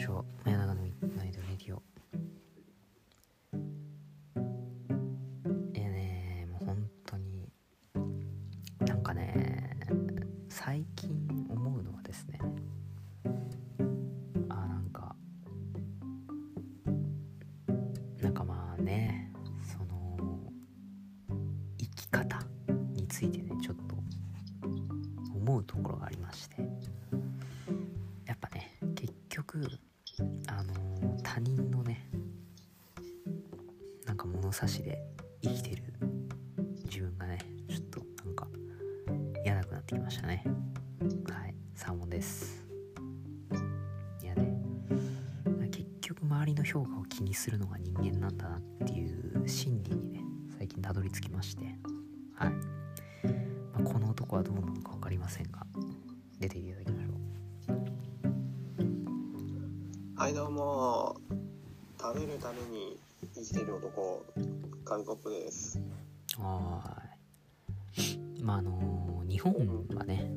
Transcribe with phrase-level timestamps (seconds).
[0.00, 0.44] しょう。
[0.44, 0.69] さよなら。
[34.20, 35.02] か物差しで
[35.42, 35.82] 生きてる
[36.84, 37.38] 自分がね
[37.70, 38.46] ちょっとなんか
[39.42, 40.44] 嫌なくなってきましたね。
[41.30, 42.66] はいサーモンです。
[44.22, 44.62] いやね
[45.70, 50.20] 結局周りの評価を気にするのが人間なんだなっていう心理にね
[50.58, 51.64] 最近たどり着きまして。
[52.34, 55.66] はい、まあ、この男はどうなのか分かりませんが
[56.38, 57.78] 出ていただきましょう。
[60.14, 61.16] はいどうも。
[61.98, 62.99] 食べるために
[63.42, 64.22] 生きてる男
[64.84, 65.80] 紙コップです。
[66.38, 68.42] はーい。
[68.42, 69.54] まああの日本
[69.94, 70.30] はね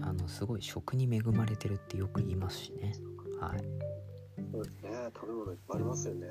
[0.00, 2.94] あのすごい食に恵まれてるってよく言いますしね。
[3.40, 3.58] はい。
[4.52, 4.90] そうですね。
[5.12, 6.26] 食べ物いっぱいありますよね。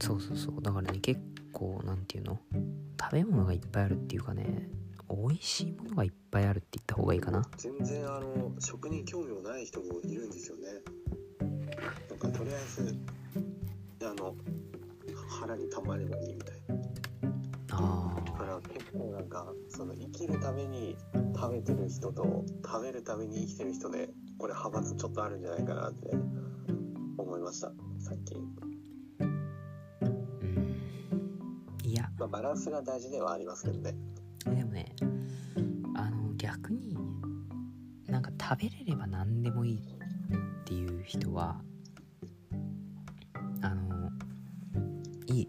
[0.00, 0.62] そうそうそう。
[0.62, 1.20] だからね結
[1.52, 2.38] 構なんていうの？
[3.00, 4.68] 食べ物がいっぱいあるっていうかね
[5.10, 7.42] 美味しいものがいっぱいあるって言った方がいいかな。
[7.56, 10.62] 全然あの食に興味もない人もいるんですよね。
[12.08, 12.96] なんかとりあえず
[14.04, 14.34] あの
[15.28, 16.56] 腹にたまればいいみたい
[17.72, 20.96] あだから結構なんかその生きるために
[21.34, 26.10] 食べてる人と食べるために生きてる人でこれ派閥ちょっとあるんじゃないかなって
[27.18, 28.38] 思いました最近。
[29.20, 29.24] ー
[30.02, 30.76] うん。
[31.84, 32.08] いや。
[32.18, 33.94] まあバランスが大事ではありますけどね。
[34.44, 34.94] でもね
[35.94, 36.96] あの逆に
[38.06, 41.62] なんか食べれれば何でもいいっていう人は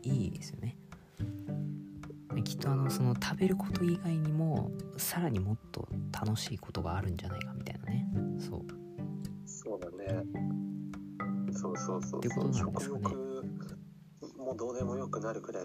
[0.01, 0.77] いいですよね。
[2.43, 8.07] きっとあのその食べること以外にもさらにもっと楽しいことがあるんじゃないかみたいなね。
[8.39, 8.61] そう。
[9.45, 10.23] そうだね。
[11.51, 12.47] そうそうそうそう。
[12.47, 12.53] ね。
[12.53, 13.33] 食欲
[14.37, 15.63] もどうでもよくなるくらい、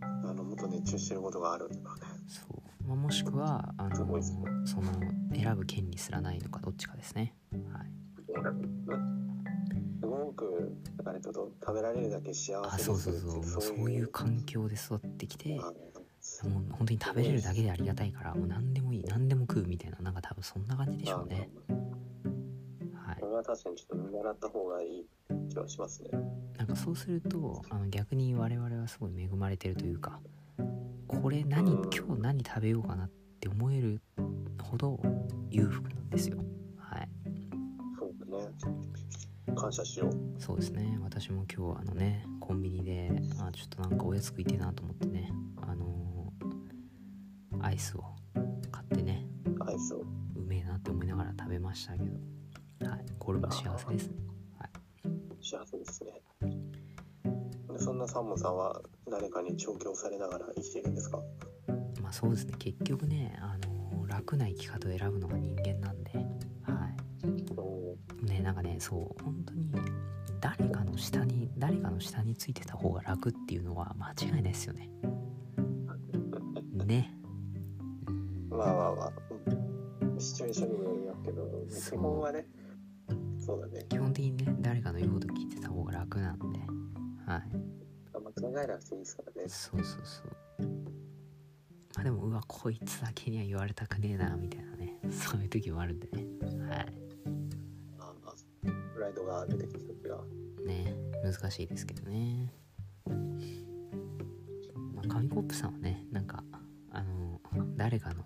[0.00, 1.82] あの、もっと熱中してることがあるんだね。
[2.26, 3.94] そう、まあ、もしくはあの
[4.66, 4.92] その
[5.32, 7.34] 選ぶ権利すらないのかどっちかですね。
[7.72, 7.96] はい
[11.76, 13.14] べられるだけ幸あせそうそう。
[13.14, 21.48] そうそういう環境で育ってきてもう本当に食べれるだけでありがたいからもう何でもいい何でも食うみたいななんか多分そんな感じでしょうね。
[22.94, 23.20] はい。
[23.20, 25.06] これは確かにちょっと見習った方がいい
[25.48, 26.10] 気はしますね。
[26.58, 30.20] なんかそうするとあの逆に我々はすごい恵まれてるというか
[31.06, 33.10] これ何今日何食べようかなっ
[33.40, 34.00] て思える
[34.62, 34.98] ほど
[35.50, 36.38] 裕福なんですよ
[39.56, 40.40] 感謝しよう。
[40.40, 40.98] そうですね。
[41.02, 48.04] 私も今日あのねコンビニであちょっとなんかおやつ食いてえなと思ってねあのーアイスを
[48.70, 49.26] 買ってね
[49.60, 50.04] アイスを。
[50.36, 52.90] うめえなって思いながら食べましたけど。
[52.90, 53.04] はい。
[53.18, 54.08] これも幸せです。
[54.08, 54.14] ね
[55.40, 56.22] 幸せですね。
[57.72, 58.80] でそんなサンモさんは
[59.10, 61.18] 誰かに調教されながら生きているんですか？
[62.02, 62.54] まあそうですね。
[62.58, 65.95] 結局ねあのー楽な生き方を選ぶのが人間なん
[68.80, 69.22] そう。
[69.22, 69.70] 本当に
[70.40, 74.90] 誰かの下に誰かの下についてた方が楽っていうのは間違いないですよね。
[76.86, 77.12] ね。
[78.50, 79.12] うんまあまあまあ、
[79.46, 79.50] う
[80.14, 82.46] んシチュエーションにもよりますけど、基本はね、
[83.38, 83.84] そうだね。
[83.88, 86.44] 基本的にね誰かの言うこと聞いてた方が楽なんで。
[87.26, 87.42] はい。
[88.14, 89.48] あんま考えなくていいですからね。
[89.48, 90.66] そうそうそう。
[91.94, 94.98] まあでもうわこいつだけには言われたくねえなみたいなね。
[95.10, 96.26] そういう時もあるんでね。
[96.68, 97.05] はい
[99.16, 100.24] ドが出てきた時は。
[100.64, 100.94] ね
[101.24, 102.52] 難しいですけどね
[104.94, 106.42] まあ紙コップさんはねなんか
[106.90, 107.40] あの
[107.76, 108.24] 誰かの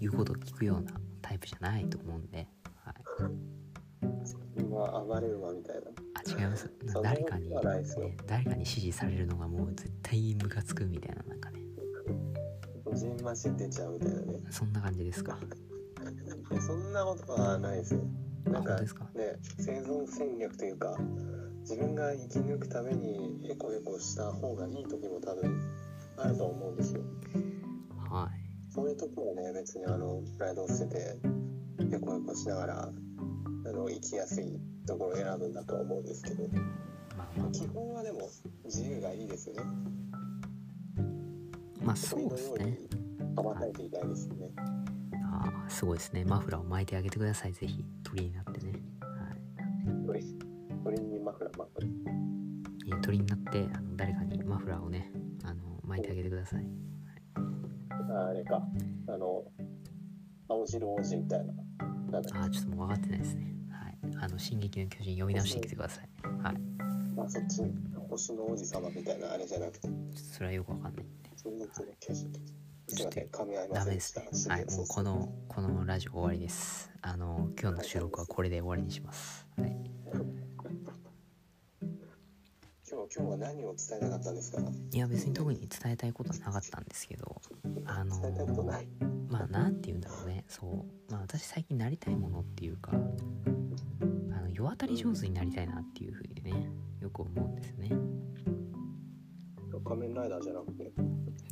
[0.00, 0.92] 言うことを聞くような
[1.22, 2.46] タイプじゃないと思うんで、
[2.84, 2.94] はい、
[4.60, 5.82] 今暴れるわみたいな。
[6.14, 7.56] あ違いますそんな誰かに、ね、
[8.26, 11.60] 誰かに指示されるのがもう絶対ムカつくみたいななんかね
[12.94, 14.38] ジンマシン出ちゃうみたいなね。
[14.50, 15.38] そんな感じですか？
[16.66, 18.00] そんなことはないですよ。
[18.48, 19.06] あなんかね本当ですか、
[19.58, 20.96] 生存戦略というか、
[21.60, 25.60] 自分が生き抜くためにエコエコした方がいい時も多分
[26.16, 27.02] あると思うんですよ。
[28.10, 31.16] はいそういう時はね、別にあの、プライドを捨てて、
[31.90, 32.92] エコエコしながら、あ
[33.72, 36.48] の、生きやすいところを選ぶんだとは思うんですけど、
[37.16, 38.28] まあま基本はでも
[38.64, 39.62] 自由がいいですよね。
[41.82, 42.78] あまあそうですね
[43.36, 44.50] 羽ばたいていたいですよね。
[44.56, 44.67] ああ
[45.68, 46.24] すごいですね。
[46.24, 47.52] マフラーを巻いてあげてください。
[47.52, 47.84] ぜひ。
[48.02, 48.72] 鳥になってね。
[49.00, 50.06] はい。
[50.06, 50.22] 鳥
[51.38, 51.90] からマフラー
[52.86, 55.12] え鳥になってあの誰かにマフラーをね
[55.44, 56.66] あの巻いてあげてください。
[58.10, 58.62] ああれか。
[59.08, 59.44] あの
[60.48, 61.52] 青白王子みたいな。
[62.10, 63.54] なあーちょっともう分かってないですね。
[63.70, 63.98] はい。
[64.24, 66.08] あの「進撃の巨人」読み直してきてください。
[66.42, 66.56] はい。
[67.18, 67.62] あそっち
[68.08, 69.86] 星の王子様みたいなあれじゃなくて。
[69.86, 71.30] ちょっとそれはよく分かんないんで。
[71.36, 71.68] 進撃の
[72.00, 72.32] 巨人すい
[73.04, 74.54] ません噛み合いまダメでですね。
[74.54, 76.90] はい、もうこの、このラジオ終わりです。
[77.02, 79.46] あの、今日の収録はこれで終わりにします。
[79.56, 79.76] はい。
[82.90, 84.62] 今日今日は何を伝えたかったんですか？
[84.92, 87.40] いや、別に特に伝えたいことはなかったんですけど、
[87.84, 88.16] あの
[89.28, 90.44] まあ、なんて言うんだろうね。
[90.48, 91.12] そう。
[91.12, 92.96] まあ、私最近なりたいものっていうか、あ
[94.40, 96.70] の、世渡り上手になりたいなっていうふうにね、
[97.00, 97.90] よく思うんですよね。
[99.84, 100.90] 仮面ライダーじゃなくてで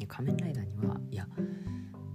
[0.07, 1.27] 仮面ライダーにはいや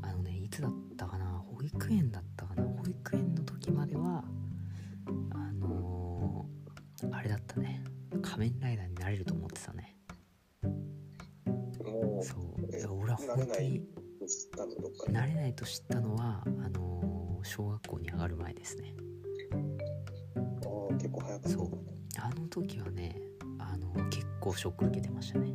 [0.02, 1.26] あのねいつだったかな
[1.56, 4.24] 保育園だったかな保育園の時までは
[5.34, 7.84] あのーあれだったね。
[8.22, 9.98] 仮面ライダーになれると思ってたね。
[10.64, 12.78] もそう。
[12.78, 13.82] いや俺は本当に
[15.12, 18.94] なれないと知ったのはあのー小学校に上がる前ですね。
[19.56, 19.58] あ
[20.92, 21.70] あ結構早かったそう。
[22.20, 23.20] あの時はね
[23.58, 25.52] あの結構ショック受けてましたね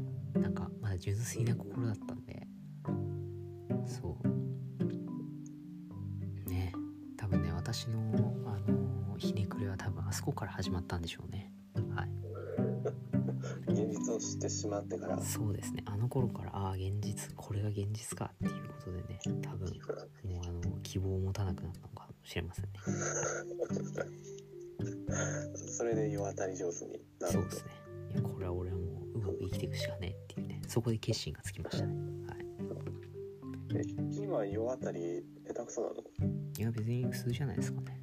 [1.13, 2.49] 純粋な心だったんで。
[3.87, 4.19] そ
[6.45, 6.49] う。
[6.49, 6.73] ね。
[7.17, 11.53] 多分ね私のあのひねくれは多分あそこから始まったんでしょうね。
[11.95, 12.09] はい。
[13.69, 15.21] 現実を知ってしまってから。
[15.21, 15.85] そうですね。
[15.87, 19.69] あの頃からああ現実これが現実かっていうことでね多分
[20.25, 22.71] もうあの希望を持たなくなったのかもしれませんね。
[25.55, 27.71] それで世渡り上手になるそうですね。
[28.13, 28.83] いやこれは俺はも
[29.15, 30.26] ううまく生きていくしかねえ
[30.67, 31.87] そこで決心がつきました。
[31.87, 31.95] ね
[32.29, 32.47] はい。
[33.75, 35.95] え今世渡り下手くそなの？
[36.59, 38.01] いや別に普通じゃないですかね。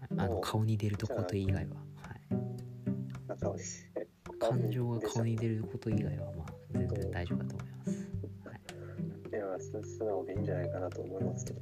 [0.00, 0.08] はい。
[0.16, 2.28] あのお顔に出るとこと以外は、はい、
[4.38, 7.90] 感情が顔に出出ること以外はまあ全然大丈夫だと思います。
[8.44, 8.60] はい、
[9.30, 11.60] いや素素直でいいんじゃないかなと思いますけど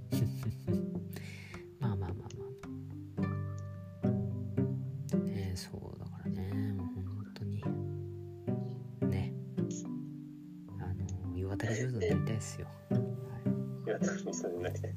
[14.38, 14.94] 世渡り上手に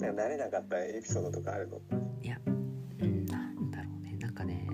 [0.00, 1.80] なんか慣れなかったエピソードとかあるの？
[2.22, 4.68] いや、うん、なんだろうね、なんかね、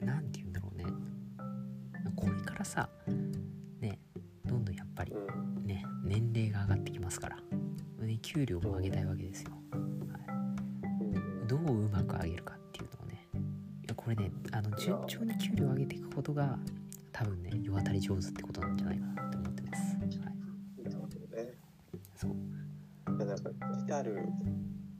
[0.00, 0.84] なんて言うんだろうね。
[2.14, 2.88] これからさ、
[3.80, 3.98] ね、
[4.44, 5.66] どんどんやっぱりうん。
[5.66, 7.36] ね、年齢が上がってきますから、
[8.04, 9.52] ね、給料も上げたいわけですよ。
[9.72, 13.28] はい、どううまく上げるかっていうのをね、
[13.82, 16.58] いやこれね、あの順調に給料を上げていくことが、
[17.12, 19.36] 多分ね、世渡り上手ってことなんじゃないかなって
[23.32, 23.50] なんか
[23.88, 24.28] 来る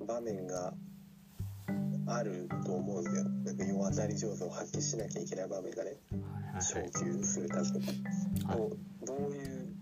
[0.07, 0.73] 場面が
[2.07, 5.97] あると思うんだよなんか世渡り上手を発揮しなきゃいけない場面がね
[6.61, 6.83] 昇。
[6.99, 7.87] 級するために
[8.47, 9.73] はいどうどういう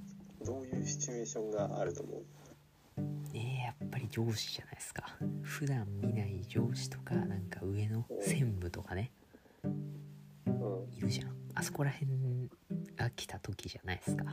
[0.45, 2.23] どういうシチュエーションがあると思う
[3.35, 5.05] えー、やっぱり上司じゃないですか
[5.43, 9.13] 普段見ない上司とかなんか上の専務とかね
[9.65, 12.11] うんいるじゃんあそこら辺
[12.97, 14.25] が来た時じゃないですか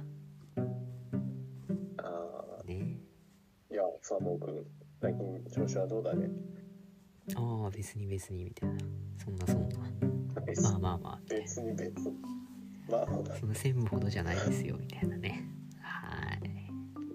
[4.08, 4.66] ーいや佐藤君
[5.02, 6.30] 最近調子はどうだね？
[7.36, 8.78] ああ別に別にみたいな。
[9.24, 9.80] そんなそんな。
[10.46, 11.20] 別まあまあまあ。
[11.30, 11.94] 別に別
[12.90, 13.06] まあ
[13.38, 15.46] その専務ほどじゃないですよみたいなね。
[15.82, 16.40] はい。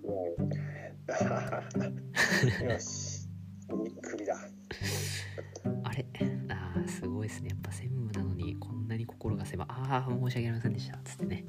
[0.07, 0.43] もう
[2.71, 3.27] よし。
[4.03, 4.37] 首だ。
[5.85, 6.05] あれ？
[6.51, 7.49] ああすごいですね。
[7.51, 9.67] やっぱ専務なのにこんなに心が狭い。
[9.71, 10.99] ああ申し訳ありませんでした。
[11.05, 11.47] つってね。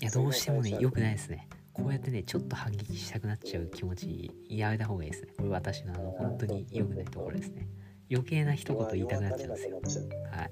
[0.00, 5.28] いやどうしてもね良くないですねこうやってねちょっと反撃したくなっちゃう気持ちやめた方がいいですね。
[5.36, 7.68] これ私のあの本当に良くないところですね。
[8.10, 10.08] 余計な一言言いたくなっちゃうんですよ。
[10.32, 10.50] はい。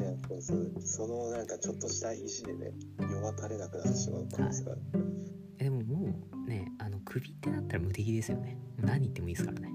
[0.00, 4.80] ねそうそうそのなんかちょっとした意地でね世渡れなくなってしまう可能性がある。
[5.58, 8.58] えでももうねあの首ってなったら無敵ですよね。
[8.78, 9.70] 何言ってもいいですからね。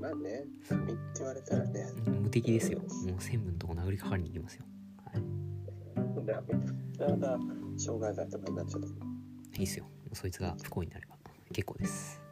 [0.00, 1.86] まあね首って言われたらね。
[2.06, 2.78] うん無敵ですよ。
[2.78, 4.64] もう専務のとこ殴りかかりに行きますよ。
[5.04, 5.22] はい。
[6.98, 7.38] また
[7.78, 9.07] 障害罪とかになっちゃうと
[9.58, 9.86] いいっすよ。
[10.12, 11.16] そいつが不幸になれば。
[11.52, 12.22] 結構です。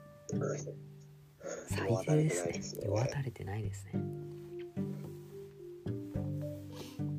[1.68, 2.52] 最低ですね。
[2.52, 2.83] れてないですね。
[2.85, 3.92] 世渡れてないですね。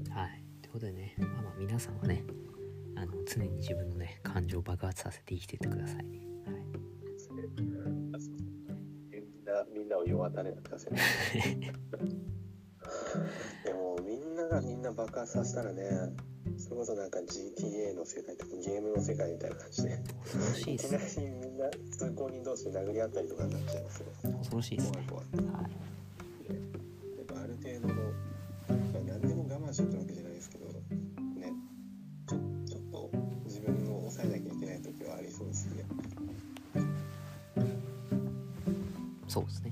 [0.09, 0.43] はい。
[0.61, 2.23] ということでねまあまあ皆さんはね
[2.95, 6.05] あの常に自分のね感情を爆発させて生きててください、はい、
[7.55, 7.73] みん
[9.43, 10.95] なみんなを世渡れなくさせる
[13.65, 15.83] でもみんながみんな爆発させたらね
[16.77, 19.97] こそなんか GTA の世界とかゲームの世界みたいな感じで。
[20.23, 21.39] 恐ろしいですね。
[21.41, 25.07] みんな通行人同士で殴り合ったりとかになっちゃいます恐ろしいですね。
[25.09, 26.53] 怖い怖い、はい、や
[27.23, 28.11] っぱある程度の、ま
[28.69, 30.73] あ、何でも我慢しとくわけじゃないですけどね。
[32.27, 33.09] ちょちょっと
[33.45, 35.83] 自分を抑えなきゃいけない時はありそうですね。
[39.27, 39.66] そうですね。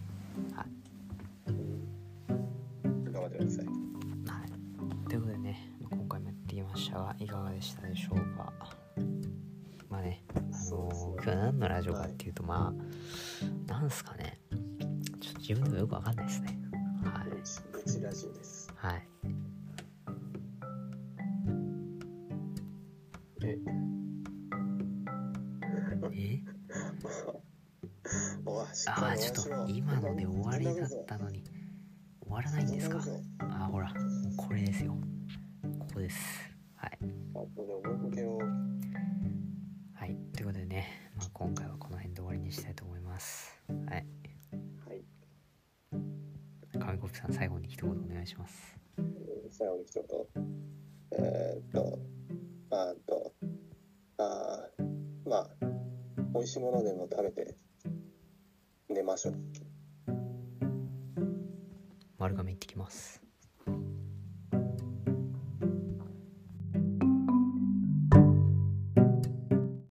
[6.95, 8.53] したがいかがでしたでしょうか？
[9.89, 12.73] まあねあのそうですね今日は何のラジオかっていうと、ま
[13.67, 14.39] あなんすかね。
[15.19, 16.57] ちょっと自分でもよくわかんないですね。
[17.03, 17.29] はい。
[18.01, 18.73] ラジオです。
[18.75, 19.07] はい。
[23.43, 23.57] え、
[26.13, 26.41] え？
[28.87, 31.43] あかりーちょっと今ので終わりだったのに
[32.21, 32.99] 終わらないんですか？
[33.39, 33.93] あーほら
[34.37, 34.95] これですよ。
[35.79, 36.44] ここです
[37.35, 37.65] はいとい
[38.11, 38.37] かけを
[39.93, 44.05] はいということでね、まあ、今回はこの辺で終わりにしたいと思いますはい
[44.87, 45.03] はい。
[46.79, 48.77] 紙コップさん最後に一言お願いします
[49.51, 50.45] 最後に一言。
[51.11, 51.99] えー、っと、
[52.71, 53.33] あーっと、
[54.17, 55.49] あーまあ、
[56.33, 57.55] 美味しいものでも食べて
[58.89, 59.35] 寝ましょう。
[62.17, 63.24] 丸亀行ってきます